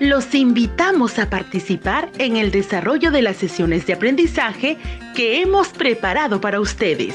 [0.00, 4.76] Los invitamos a participar en el desarrollo de las sesiones de aprendizaje
[5.14, 7.14] que hemos preparado para ustedes.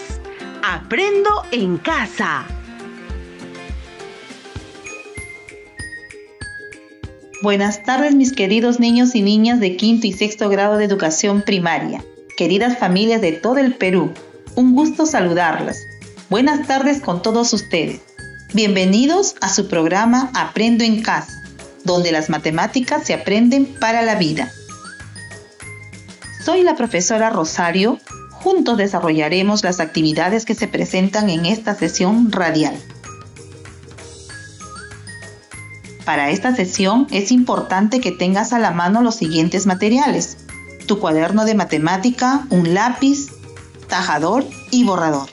[0.63, 2.45] Aprendo en casa.
[7.41, 12.03] Buenas tardes mis queridos niños y niñas de quinto y sexto grado de educación primaria,
[12.37, 14.13] queridas familias de todo el Perú.
[14.55, 15.85] Un gusto saludarlas.
[16.29, 17.99] Buenas tardes con todos ustedes.
[18.53, 21.44] Bienvenidos a su programa Aprendo en casa,
[21.85, 24.51] donde las matemáticas se aprenden para la vida.
[26.43, 27.99] Soy la profesora Rosario.
[28.31, 32.75] Juntos desarrollaremos las actividades que se presentan en esta sesión radial.
[36.03, 40.37] Para esta sesión es importante que tengas a la mano los siguientes materiales.
[40.85, 43.27] Tu cuaderno de matemática, un lápiz,
[43.87, 45.29] tajador y borrador.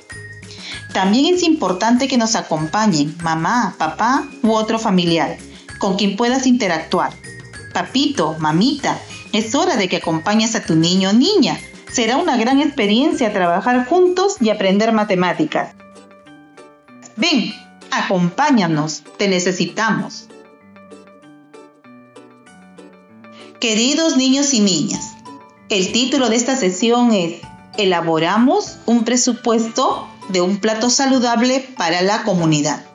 [0.94, 5.36] También es importante que nos acompañen mamá, papá u otro familiar
[5.82, 7.12] con quien puedas interactuar.
[7.74, 9.00] Papito, mamita,
[9.32, 11.58] es hora de que acompañes a tu niño o niña.
[11.90, 15.74] Será una gran experiencia trabajar juntos y aprender matemáticas.
[17.16, 17.52] Ven,
[17.90, 20.28] acompáñanos, te necesitamos.
[23.58, 25.14] Queridos niños y niñas,
[25.68, 27.40] el título de esta sesión es
[27.76, 32.91] Elaboramos un presupuesto de un plato saludable para la comunidad.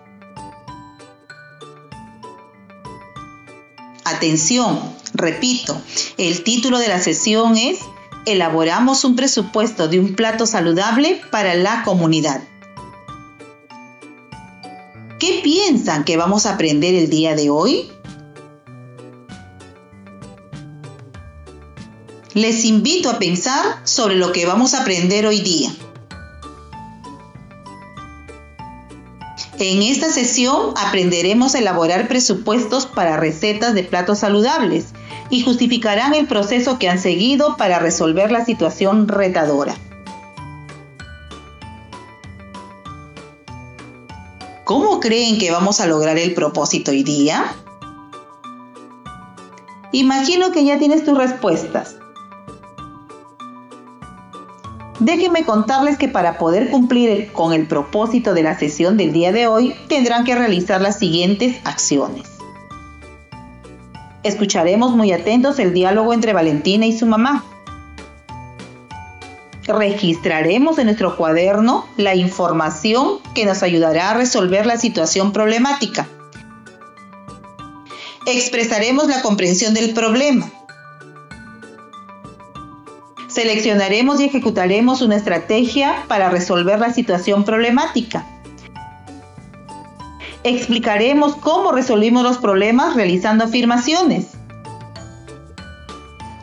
[4.17, 4.79] Atención,
[5.13, 5.79] repito,
[6.17, 7.77] el título de la sesión es
[8.25, 12.41] Elaboramos un presupuesto de un plato saludable para la comunidad.
[15.19, 17.91] ¿Qué piensan que vamos a aprender el día de hoy?
[22.33, 25.71] les invito a pensar sobre lo que vamos a aprender hoy día.
[29.59, 34.87] En esta sesión aprenderemos a elaborar presupuestos para recetas de platos saludables
[35.31, 39.75] y justificarán el proceso que han seguido para resolver la situación retadora.
[44.63, 47.55] ¿Cómo creen que vamos a lograr el propósito hoy día?
[49.91, 51.95] Imagino que ya tienes tus respuestas.
[54.99, 59.45] Déjenme contarles que para poder cumplir con el propósito de la sesión del día de
[59.45, 62.27] hoy, tendrán que realizar las siguientes acciones.
[64.23, 67.45] Escucharemos muy atentos el diálogo entre Valentina y su mamá.
[69.67, 76.07] Registraremos en nuestro cuaderno la información que nos ayudará a resolver la situación problemática.
[78.25, 80.51] Expresaremos la comprensión del problema
[83.37, 88.25] Seleccionaremos y ejecutaremos una estrategia para resolver la situación problemática.
[90.43, 94.29] Explicaremos cómo resolvimos los problemas realizando afirmaciones.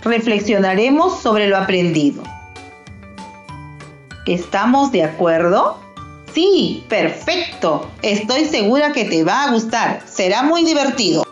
[0.04, 2.22] Reflexionaremos sobre lo aprendido.
[4.28, 5.80] ¿Estamos de acuerdo?
[6.32, 7.90] Sí, perfecto.
[8.02, 10.00] Estoy segura que te va a gustar.
[10.06, 11.26] Será muy divertido.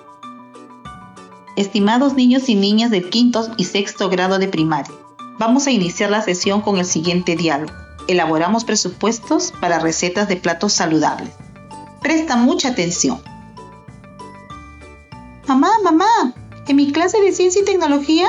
[1.55, 4.93] Estimados niños y niñas de quinto y sexto grado de primaria,
[5.45, 7.73] Vamos a iniciar la sesión con el siguiente diálogo.
[8.07, 11.33] Elaboramos presupuestos para recetas de platos saludables.
[12.01, 13.21] Presta mucha atención.
[15.49, 16.33] Mamá, mamá,
[16.69, 18.29] en mi clase de ciencia y tecnología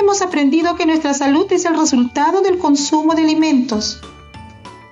[0.00, 4.00] hemos aprendido que nuestra salud es el resultado del consumo de alimentos.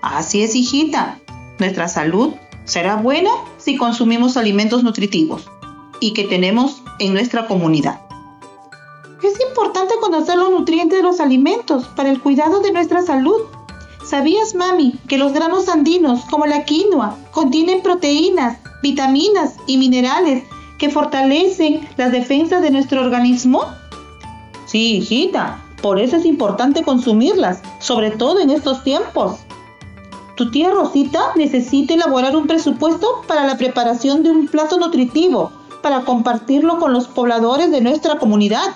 [0.02, 1.18] Así es, hijita.
[1.58, 2.34] Nuestra salud
[2.64, 5.50] será buena si consumimos alimentos nutritivos
[5.98, 8.05] y que tenemos en nuestra comunidad.
[9.86, 13.42] Importante conocer los nutrientes de los alimentos para el cuidado de nuestra salud.
[14.04, 20.42] ¿Sabías, mami, que los granos andinos, como la quinoa, contienen proteínas, vitaminas y minerales
[20.78, 23.62] que fortalecen las defensas de nuestro organismo?
[24.66, 29.36] Sí, hijita, por eso es importante consumirlas, sobre todo en estos tiempos.
[30.36, 36.00] Tu tía Rosita necesita elaborar un presupuesto para la preparación de un plato nutritivo para
[36.00, 38.74] compartirlo con los pobladores de nuestra comunidad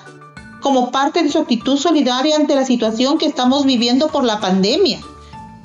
[0.61, 4.99] como parte de su actitud solidaria ante la situación que estamos viviendo por la pandemia.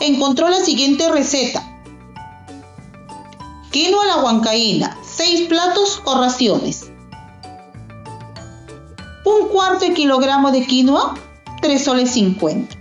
[0.00, 1.62] Encontró la siguiente receta.
[3.70, 6.90] Quinoa a la huancaína, 6 platos o raciones.
[9.25, 11.14] Un cuarto de kilogramo de quinoa,
[11.60, 12.75] 3 soles 50.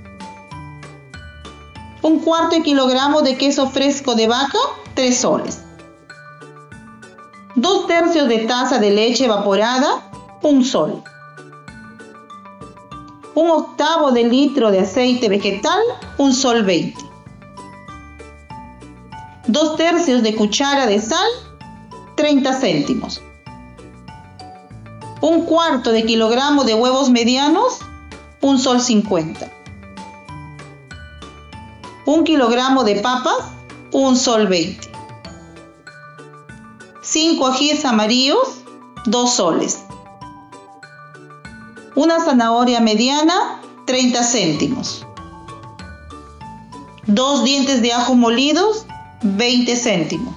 [2.02, 4.60] Un cuarto de kilogramo de queso fresco de vaca,
[4.94, 5.62] 3 soles.
[7.56, 10.10] Dos tercios de taza de leche evaporada,
[10.42, 11.04] 1 sol
[13.36, 15.80] un octavo de litro de aceite vegetal,
[16.18, 16.96] un sol 20.
[19.48, 21.28] Dos tercios de cuchara de sal,
[22.16, 23.22] 30 céntimos.
[25.22, 27.80] Un cuarto de kilogramo de huevos medianos,
[28.42, 29.52] un sol 50.
[32.06, 33.52] Un kilogramo de papas,
[33.92, 34.90] un sol 20.
[37.02, 38.62] 5 ajíes amarillos,
[39.06, 39.85] 2 soles.
[41.96, 45.08] Una zanahoria mediana, 30 céntimos.
[47.06, 48.86] Dos dientes de ajo molidos,
[49.22, 50.36] 20 céntimos.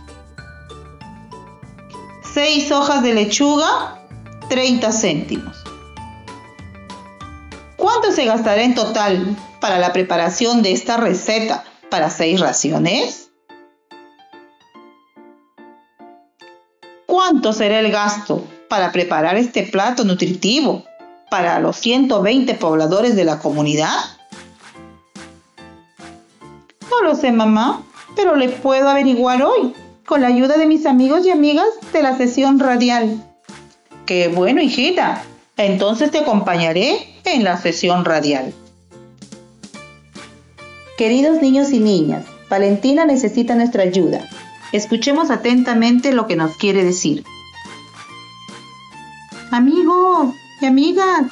[2.33, 4.07] 6 hojas de lechuga,
[4.49, 5.57] 30 céntimos.
[7.77, 13.31] ¿Cuánto se gastará en total para la preparación de esta receta para 6 raciones?
[17.07, 20.85] ¿Cuánto será el gasto para preparar este plato nutritivo
[21.31, 23.97] para los 120 pobladores de la comunidad?
[26.91, 27.83] No lo sé, mamá,
[28.17, 29.75] pero le puedo averiguar hoy
[30.07, 33.23] con la ayuda de mis amigos y amigas de la sesión radial.
[34.07, 35.23] Qué bueno, hijita.
[35.57, 38.55] Entonces te acompañaré en la sesión radial.
[40.97, 44.27] Queridos niños y niñas, Valentina necesita nuestra ayuda.
[44.73, 47.25] Escuchemos atentamente lo que nos quiere decir.
[49.51, 51.27] Amigos y amigas,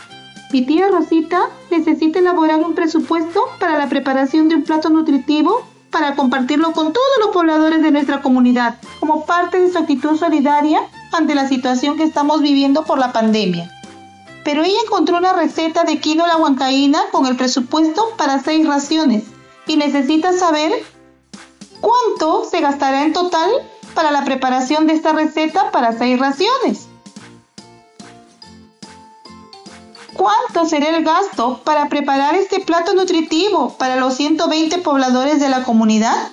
[0.53, 6.15] mi tía Rosita necesita elaborar un presupuesto para la preparación de un plato nutritivo para
[6.15, 10.81] compartirlo con todos los pobladores de nuestra comunidad, como parte de su actitud solidaria
[11.13, 13.71] ante la situación que estamos viviendo por la pandemia.
[14.45, 19.25] Pero ella encontró una receta de quinoa la huancaína con el presupuesto para seis raciones
[19.67, 20.73] y necesita saber
[21.81, 23.51] ¿Cuánto se gastará en total
[23.95, 26.86] para la preparación de esta receta para seis raciones?
[30.17, 35.63] ¿Cuánto será el gasto para preparar este plato nutritivo para los 120 pobladores de la
[35.63, 36.29] comunidad?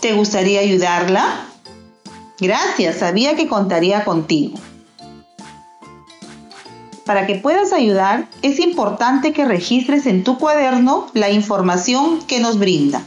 [0.00, 1.46] ¿Te gustaría ayudarla?
[2.38, 4.58] Gracias, sabía que contaría contigo.
[7.04, 12.58] Para que puedas ayudar, es importante que registres en tu cuaderno la información que nos
[12.58, 13.02] brinda.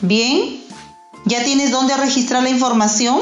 [0.00, 0.63] Bien,
[1.24, 3.20] ¿ya tienes dónde registrar la información?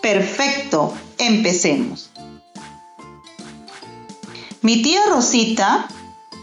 [0.00, 2.10] Perfecto, empecemos.
[4.62, 5.88] Mi tía Rosita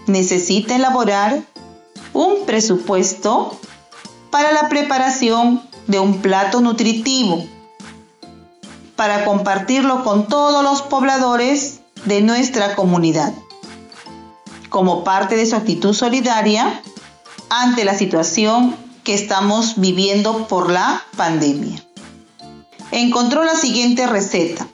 [0.07, 1.41] necesita elaborar
[2.13, 3.57] un presupuesto
[4.31, 7.45] para la preparación de un plato nutritivo
[8.95, 13.33] para compartirlo con todos los pobladores de nuestra comunidad,
[14.69, 16.81] como parte de su actitud solidaria
[17.49, 21.83] ante la situación que estamos viviendo por la pandemia.
[22.91, 24.67] Encontró la siguiente receta.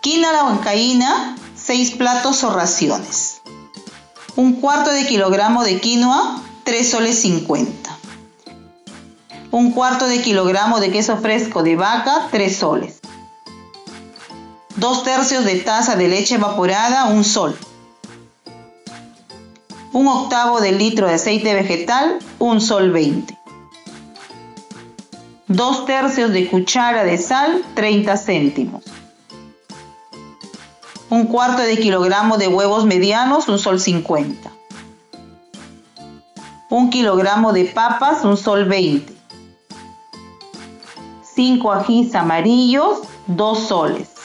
[0.00, 3.40] Quina la bancaína, 6 platos o raciones
[4.40, 7.90] un cuarto de kilogramo de quinoa, 3 soles 50.
[9.50, 12.99] Un cuarto de kilogramo de queso fresco de vaca, 3 soles.
[14.80, 17.56] Dos tercios de taza de leche evaporada, 1 sol.
[19.92, 23.38] Un octavo de litro de aceite vegetal, 1 sol 20.
[25.46, 28.82] Dos tercios de cuchara de sal, 30 céntimos
[31.10, 34.50] un cuarto de kilogramo de huevos medianos, un sol 50.
[36.70, 39.12] Un kilogramo de papas, un sol 20.
[41.34, 44.19] 5 ajís amarillos, 2 soles.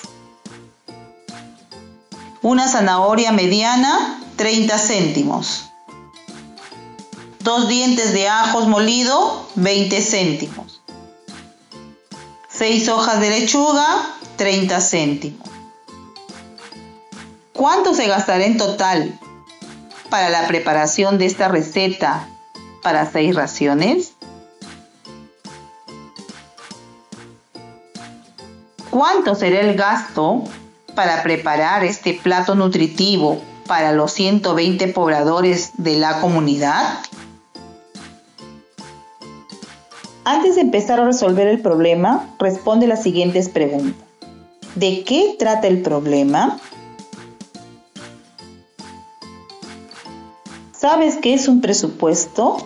[2.46, 5.72] Una zanahoria mediana, 30 céntimos.
[7.40, 10.84] Dos dientes de ajos molido, 20 céntimos.
[12.50, 13.88] 6 hojas de lechuga,
[14.36, 15.50] 30 céntimos.
[17.52, 19.20] ¿Cuánto se gastará en total
[20.12, 22.30] para la preparación de esta receta
[22.84, 24.14] para seis raciones?
[28.92, 30.44] ¿Cuánto será el gasto
[30.96, 37.00] para preparar este plato nutritivo para los 120 pobladores de la comunidad?
[40.24, 44.02] Antes de empezar a resolver el problema, responde las siguientes preguntas.
[44.74, 46.58] ¿De qué trata el problema?
[50.72, 52.58] ¿Sabes qué es un presupuesto?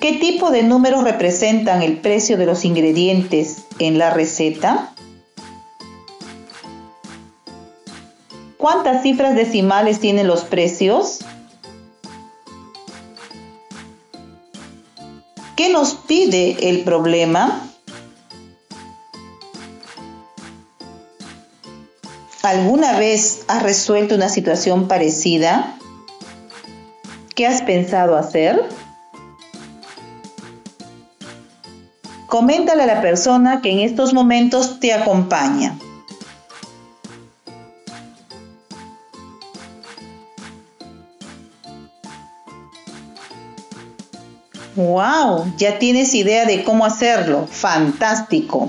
[0.00, 4.94] ¿Qué tipo de números representan el precio de los ingredientes en la receta?
[8.56, 11.18] ¿Cuántas cifras decimales tienen los precios?
[15.54, 17.60] ¿Qué nos pide el problema?
[22.42, 25.76] ¿Alguna vez has resuelto una situación parecida?
[27.34, 28.66] ¿Qué has pensado hacer?
[32.30, 35.76] Coméntale a la persona que en estos momentos te acompaña.
[44.76, 45.52] ¡Wow!
[45.58, 47.48] Ya tienes idea de cómo hacerlo.
[47.50, 48.68] ¡Fantástico!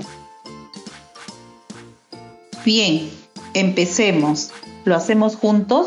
[2.64, 3.08] Bien,
[3.54, 4.50] empecemos.
[4.84, 5.86] ¿Lo hacemos juntos?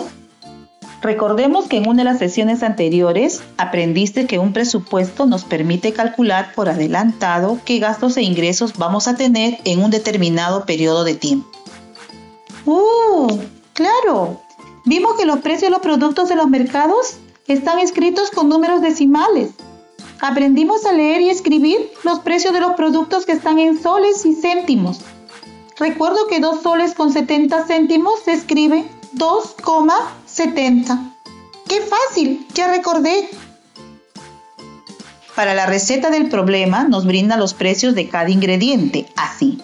[1.06, 6.52] Recordemos que en una de las sesiones anteriores aprendiste que un presupuesto nos permite calcular
[6.56, 11.48] por adelantado qué gastos e ingresos vamos a tener en un determinado periodo de tiempo.
[12.66, 13.38] ¡Uh!
[13.74, 14.42] ¡Claro!
[14.86, 19.52] Vimos que los precios de los productos de los mercados están escritos con números decimales.
[20.22, 24.34] Aprendimos a leer y escribir los precios de los productos que están en soles y
[24.34, 25.02] céntimos.
[25.78, 28.86] Recuerdo que 2 soles con 70 céntimos se escribe
[30.36, 31.14] 2,70.
[31.68, 32.48] ¡Qué fácil!
[32.54, 33.30] Ya recordé.
[35.36, 39.62] Para la receta del problema nos brinda los precios de cada ingrediente, así.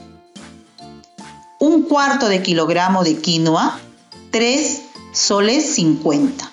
[1.60, 3.80] Un cuarto de kilogramo de quinoa,
[4.32, 4.82] 3
[5.14, 6.52] soles 50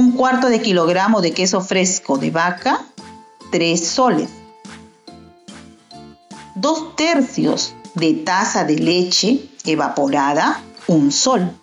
[0.00, 2.80] un cuarto de kilogramo de queso fresco de vaca,
[3.50, 4.30] 3 soles.
[6.54, 11.59] Dos tercios de taza de leche evaporada, un sol.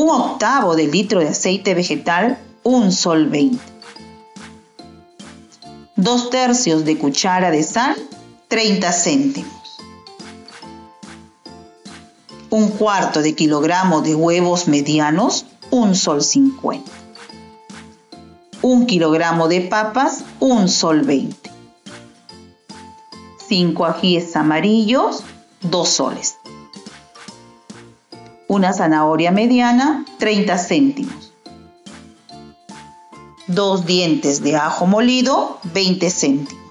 [0.00, 3.58] Un octavo de litro de aceite vegetal, un sol 20.
[5.96, 7.96] Dos tercios de cuchara de sal,
[8.46, 9.80] 30 céntimos.
[12.48, 16.88] Un cuarto de kilogramo de huevos medianos, un sol 50.
[18.62, 21.50] Un kilogramo de papas, un sol 20.
[23.48, 25.24] 5 ajíes amarillos,
[25.62, 26.37] 2 soles.
[28.48, 31.34] Una zanahoria mediana, 30 céntimos.
[33.46, 36.64] Dos dientes de ajo molido, 20 céntimos.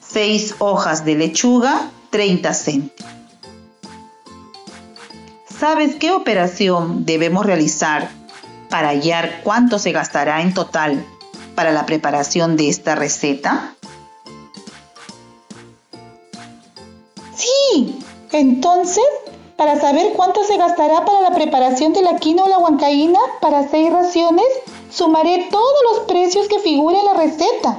[0.00, 3.12] 6 hojas de lechuga, 30 céntimos.
[5.60, 8.10] ¿Sabes qué operación debemos realizar
[8.68, 11.06] para hallar cuánto se gastará en total
[11.54, 13.76] para la preparación de esta receta?
[17.36, 18.00] Sí,
[18.32, 19.04] entonces,
[19.62, 23.68] para saber cuánto se gastará para la preparación de la quinoa o la huancaína para
[23.68, 24.44] seis raciones,
[24.90, 27.78] sumaré todos los precios que figuren en la receta.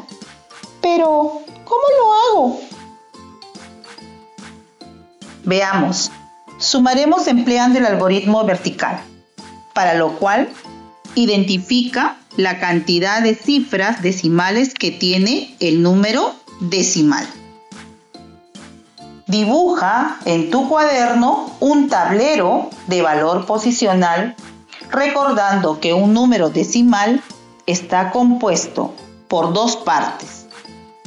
[0.82, 2.60] Pero, ¿cómo lo hago?
[5.44, 6.10] Veamos.
[6.58, 9.02] Sumaremos empleando el algoritmo vertical,
[9.74, 10.48] para lo cual
[11.16, 17.28] identifica la cantidad de cifras decimales que tiene el número decimal.
[19.34, 24.36] Dibuja en tu cuaderno un tablero de valor posicional
[24.92, 27.20] recordando que un número decimal
[27.66, 28.94] está compuesto
[29.28, 30.46] por dos partes,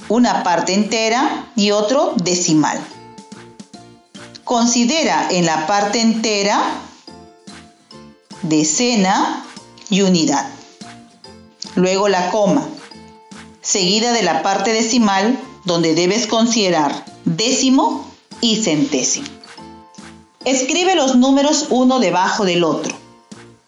[0.08, 2.80] una parte entera y otro decimal.
[4.42, 6.60] Considera en la parte entera
[8.42, 9.44] decena
[9.88, 10.48] y unidad.
[11.76, 12.66] Luego la coma,
[13.60, 18.05] seguida de la parte decimal donde debes considerar décimo
[18.40, 19.28] y centésimo.
[20.44, 22.96] Escribe los números uno debajo del otro,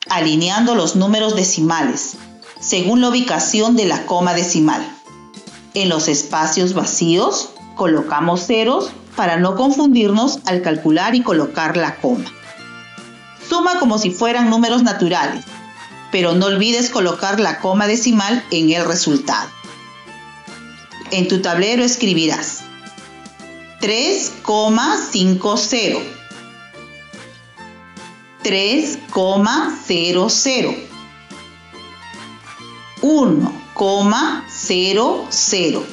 [0.09, 2.17] alineando los números decimales
[2.61, 4.87] según la ubicación de la coma decimal.
[5.75, 12.25] En los espacios vacíos colocamos ceros para no confundirnos al calcular y colocar la coma.
[13.49, 15.45] Suma como si fueran números naturales,
[16.11, 19.49] pero no olvides colocar la coma decimal en el resultado.
[21.11, 22.63] En tu tablero escribirás
[23.81, 26.03] 3,50
[28.43, 30.75] 3,00
[33.01, 35.87] 1,00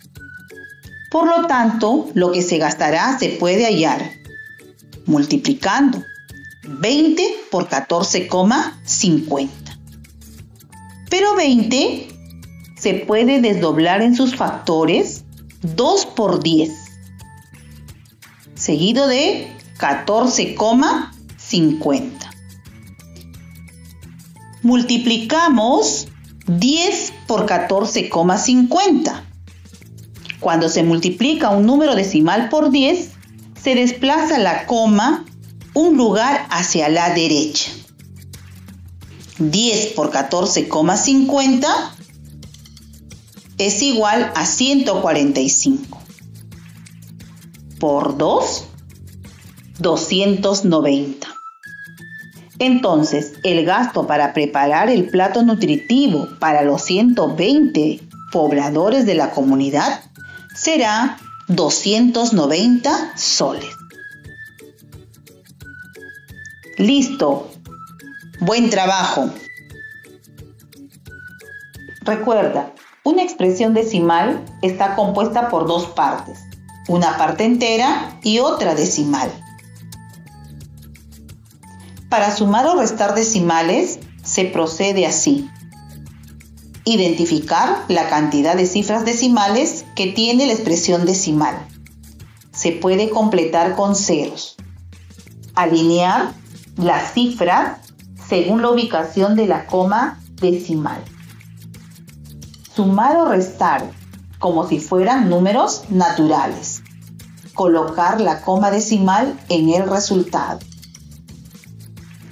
[1.10, 4.12] Por lo tanto, lo que se gastará se puede hallar
[5.06, 6.04] multiplicando
[6.64, 9.50] 20 por 14,50.
[11.10, 12.08] Pero 20
[12.78, 15.26] se puede desdoblar en sus factores
[15.62, 16.72] 2 por 10,
[18.56, 19.48] seguido de
[19.80, 22.12] 14,50.
[24.64, 26.08] Multiplicamos
[26.48, 29.32] 10 por 14,50
[30.42, 33.12] cuando se multiplica un número decimal por 10,
[33.62, 35.24] se desplaza la coma
[35.74, 37.72] un lugar hacia la derecha.
[39.40, 41.66] 10 por 14,50
[43.58, 46.02] es igual a 145.
[47.80, 48.66] Por 2,
[49.80, 51.28] 290.
[52.60, 58.00] Entonces, el gasto para preparar el plato nutritivo para los 120
[58.32, 60.02] pobladores de la comunidad
[60.56, 63.81] será 290 soles.
[66.78, 67.52] Listo.
[68.40, 69.30] Buen trabajo.
[72.04, 76.40] Recuerda, una expresión decimal está compuesta por dos partes,
[76.88, 79.30] una parte entera y otra decimal.
[82.10, 85.50] Para sumar o restar decimales se procede así.
[86.86, 91.68] Identificar la cantidad de cifras decimales que tiene la expresión decimal.
[92.54, 94.56] Se puede completar con ceros.
[95.54, 96.41] Alinear
[96.82, 97.78] las cifras
[98.28, 101.04] según la ubicación de la coma decimal.
[102.76, 103.92] Sumar o restar
[104.40, 106.82] como si fueran números naturales.
[107.54, 110.60] Colocar la coma decimal en el resultado.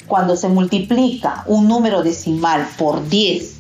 [0.08, 3.60] Cuando se multiplica un número decimal por 10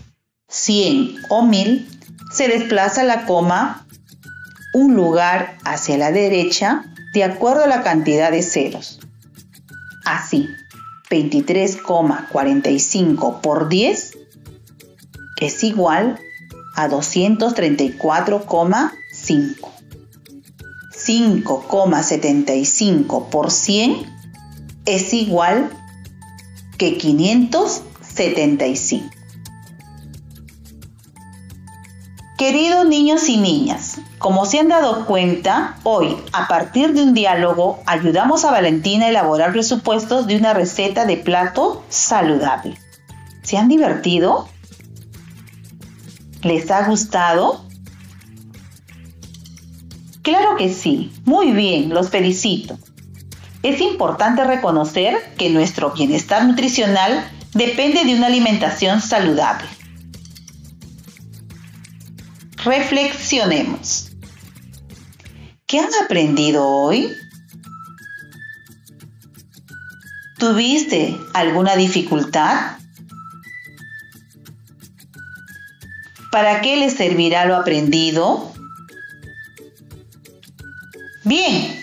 [0.49, 1.87] 100 o 1000,
[2.33, 3.85] se desplaza la coma
[4.73, 8.99] un lugar hacia la derecha de acuerdo a la cantidad de ceros.
[10.05, 10.49] Así,
[11.09, 14.17] 23,45 por 10
[15.41, 16.19] es igual
[16.75, 19.69] a 234,5.
[21.05, 24.05] 5,75 por 100
[24.85, 25.69] es igual
[26.77, 29.18] que 575.
[32.39, 37.83] Queridos niños y niñas, como se han dado cuenta, hoy, a partir de un diálogo,
[37.85, 42.77] ayudamos a Valentina a elaborar presupuestos de una receta de plato saludable.
[43.43, 44.47] ¿Se han divertido?
[46.41, 47.65] ¿Les ha gustado?
[50.21, 52.79] Claro que sí, muy bien, los felicito.
[53.63, 59.67] Es importante reconocer que nuestro bienestar nutricional depende de una alimentación saludable.
[62.63, 64.11] Reflexionemos.
[65.65, 67.15] ¿Qué han aprendido hoy?
[70.37, 72.77] ¿Tuviste alguna dificultad?
[76.31, 78.53] ¿Para qué les servirá lo aprendido?
[81.23, 81.79] Bien.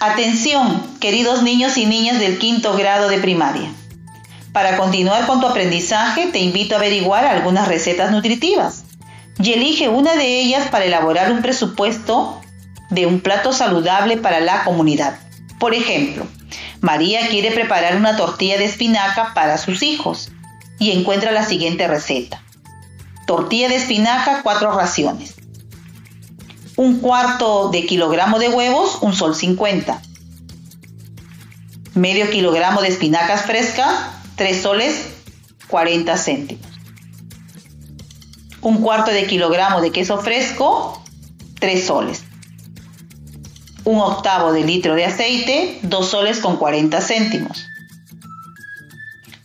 [0.00, 3.72] Atención, queridos niños y niñas del quinto grado de primaria.
[4.52, 8.84] Para continuar con tu aprendizaje, te invito a averiguar algunas recetas nutritivas
[9.42, 12.40] y elige una de ellas para elaborar un presupuesto
[12.90, 15.18] de un plato saludable para la comunidad.
[15.58, 16.26] Por ejemplo,
[16.82, 20.30] María quiere preparar una tortilla de espinaca para sus hijos
[20.78, 22.42] y encuentra la siguiente receta.
[23.26, 25.34] Tortilla de espinaca, cuatro raciones.
[26.76, 30.02] Un cuarto de kilogramo de huevos, un sol 50.
[31.94, 33.94] Medio kilogramo de espinacas frescas,
[34.42, 35.06] 3 soles
[35.68, 36.66] 40 céntimos.
[38.60, 41.00] Un cuarto de kilogramo de queso fresco,
[41.60, 42.24] 3 soles.
[43.84, 47.68] Un octavo de litro de aceite, 2 soles con 40 céntimos.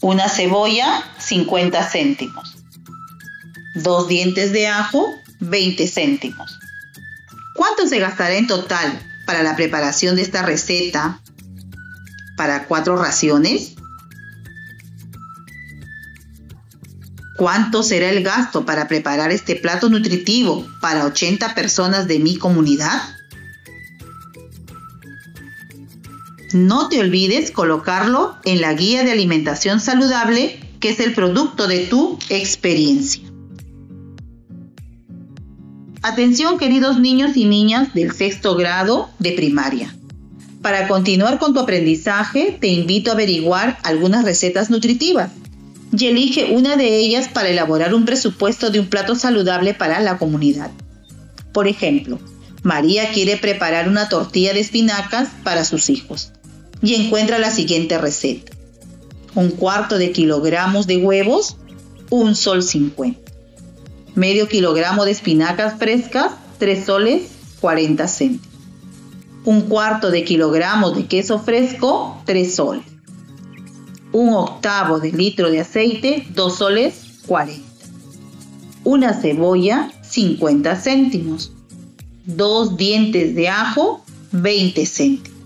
[0.02, 2.58] Una cebolla, 50 céntimos.
[3.76, 6.58] Dos dientes de ajo, 20 céntimos.
[7.54, 11.22] ¿Cuánto se gastará en total para la preparación de esta receta
[12.36, 13.77] para cuatro raciones?
[17.38, 23.00] ¿Cuánto será el gasto para preparar este plato nutritivo para 80 personas de mi comunidad?
[26.54, 31.86] No te olvides colocarlo en la guía de alimentación saludable, que es el producto de
[31.86, 33.22] tu experiencia.
[36.02, 39.96] Atención queridos niños y niñas del sexto grado de primaria.
[40.64, 45.30] Para continuar con tu aprendizaje, te invito a averiguar algunas recetas nutritivas
[45.92, 50.18] y elige una de ellas para elaborar un presupuesto de un plato saludable para la
[50.18, 50.72] comunidad.
[51.54, 52.20] Por ejemplo,
[52.64, 56.32] María quiere preparar una tortilla de espinacas para sus hijos
[56.82, 58.52] y encuentra la siguiente receta.
[59.36, 61.58] Un cuarto de kilogramos de huevos,
[62.10, 63.20] un sol 50.
[64.16, 67.22] Medio kilogramo de espinacas frescas, 3 soles
[67.62, 68.48] 40 céntimos.
[69.46, 72.97] Un cuarto de kilogramo de queso fresco, 3 soles
[74.12, 77.64] un octavo de litro de aceite, 2 soles 40.
[78.84, 81.52] Una cebolla, 50 céntimos.
[82.26, 85.38] Dos dientes de ajo, 20 céntimos.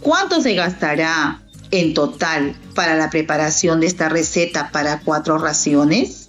[0.00, 6.28] ¿Cuánto se gastará en total para la preparación de esta receta para cuatro raciones?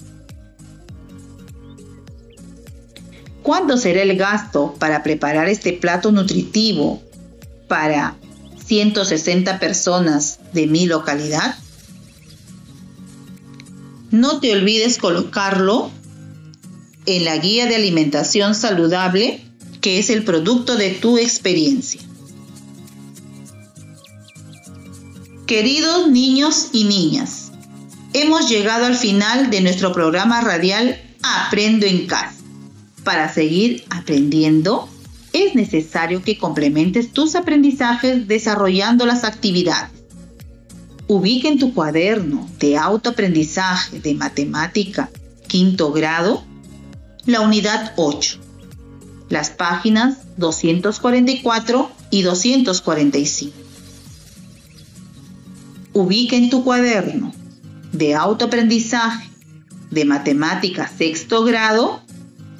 [3.43, 7.01] ¿Cuánto será el gasto para preparar este plato nutritivo
[7.67, 8.15] para
[8.65, 11.55] 160 personas de mi localidad.
[14.11, 15.91] No te olvides colocarlo
[17.05, 19.43] en la guía de alimentación saludable,
[19.81, 22.01] que es el producto de tu experiencia.
[25.45, 27.51] Queridos niños y niñas,
[28.13, 32.35] hemos llegado al final de nuestro programa radial Aprendo en casa.
[33.03, 34.87] Para seguir aprendiendo,
[35.33, 39.98] es necesario que complementes tus aprendizajes desarrollando las actividades.
[41.11, 45.09] Ubica en tu cuaderno de autoaprendizaje de matemática
[45.47, 46.43] quinto grado
[47.25, 48.37] la unidad 8,
[49.27, 53.57] las páginas 244 y 245.
[55.93, 57.33] Ubica en tu cuaderno
[57.91, 59.31] de autoaprendizaje
[59.89, 62.03] de matemática sexto grado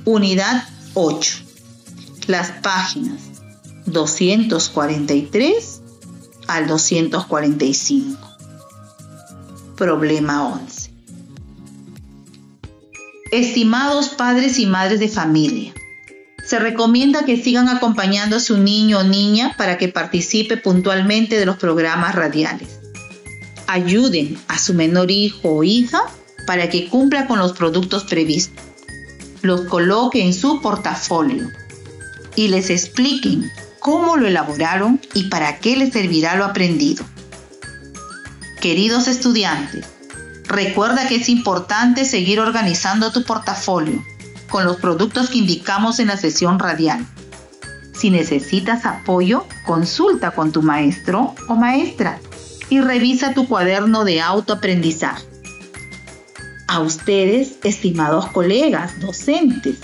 [0.06, 0.64] unidad
[0.96, 1.38] 8
[2.26, 3.22] las páginas
[3.86, 5.82] 243
[6.48, 8.29] al 245.
[9.80, 10.92] Problema 11.
[13.32, 15.74] Estimados padres y madres de familia,
[16.46, 21.46] se recomienda que sigan acompañando a su niño o niña para que participe puntualmente de
[21.46, 22.68] los programas radiales.
[23.68, 26.02] Ayuden a su menor hijo o hija
[26.46, 28.62] para que cumpla con los productos previstos.
[29.44, 31.48] Los coloque en su portafolio
[32.36, 37.06] y les expliquen cómo lo elaboraron y para qué les servirá lo aprendido.
[38.62, 39.86] Queridos estudiantes,
[40.44, 44.04] recuerda que es importante seguir organizando tu portafolio
[44.50, 47.06] con los productos que indicamos en la sesión radial.
[47.98, 52.20] Si necesitas apoyo, consulta con tu maestro o maestra
[52.70, 55.24] y revisa tu cuaderno de autoaprendizaje.
[56.68, 59.78] A ustedes, estimados colegas, docentes,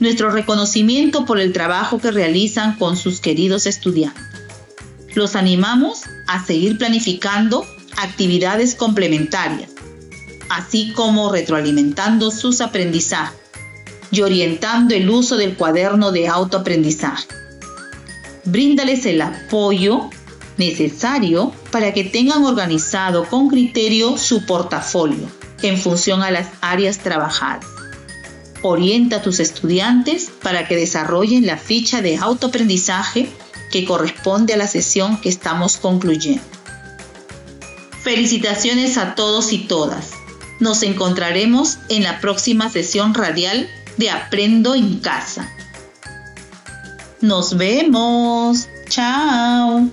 [0.00, 4.24] nuestro reconocimiento por el trabajo que realizan con sus queridos estudiantes.
[5.14, 7.64] Los animamos a seguir planificando
[7.96, 9.70] actividades complementarias,
[10.48, 13.38] así como retroalimentando sus aprendizajes
[14.10, 17.26] y orientando el uso del cuaderno de autoaprendizaje.
[18.44, 20.10] Bríndales el apoyo
[20.56, 25.28] necesario para que tengan organizado con criterio su portafolio
[25.62, 27.66] en función a las áreas trabajadas
[28.62, 33.28] orienta a tus estudiantes para que desarrollen la ficha de autoaprendizaje
[33.70, 36.55] que corresponde a la sesión que estamos concluyendo.
[38.06, 40.12] Felicitaciones a todos y todas.
[40.60, 45.52] Nos encontraremos en la próxima sesión radial de Aprendo en Casa.
[47.20, 48.68] Nos vemos.
[48.88, 49.90] Chao.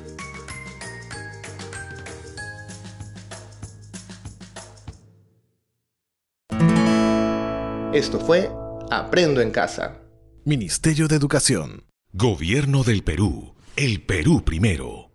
[7.93, 8.51] Esto fue
[8.91, 9.97] Aprendo en casa.
[10.45, 11.85] Ministerio de Educación.
[12.11, 13.55] Gobierno del Perú.
[13.75, 15.12] El Perú primero.